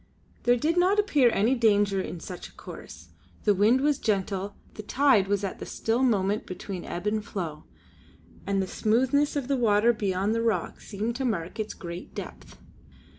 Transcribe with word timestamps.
There 0.45 0.57
did 0.57 0.77
not 0.77 0.97
appear 0.97 1.29
any 1.31 1.53
danger 1.53 2.01
in 2.01 2.19
such 2.19 2.47
a 2.47 2.53
course; 2.53 3.09
the 3.43 3.53
wind 3.53 3.81
was 3.81 3.99
gentle, 3.99 4.55
the 4.73 4.81
tide 4.81 5.27
was 5.27 5.43
at 5.43 5.59
the 5.59 5.65
still 5.67 6.01
moment 6.01 6.47
between 6.47 6.85
ebb 6.85 7.05
and 7.05 7.23
flow, 7.23 7.65
and 8.47 8.63
the 8.63 8.67
smoothness 8.67 9.35
of 9.35 9.47
the 9.47 9.57
water 9.57 9.93
beyond 9.93 10.33
the 10.33 10.41
rock 10.41 10.81
seemed 10.81 11.15
to 11.17 11.23
mark 11.25 11.59
its 11.59 11.75
great 11.75 12.15
depth. 12.15 12.57